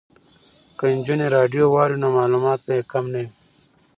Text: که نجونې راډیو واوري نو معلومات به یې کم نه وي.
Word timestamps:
که 0.77 0.85
نجونې 0.97 1.27
راډیو 1.35 1.63
واوري 1.69 1.97
نو 2.03 2.07
معلومات 2.17 2.59
به 2.65 2.73
یې 2.77 2.83
کم 2.91 3.05
نه 3.13 3.19
وي. 3.23 3.29